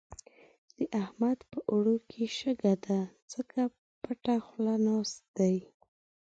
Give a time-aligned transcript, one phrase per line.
[0.77, 2.99] د احمد په اوړو کې شګه ده؛
[3.33, 3.61] ځکه
[4.03, 5.55] پټه خوله ناست دی.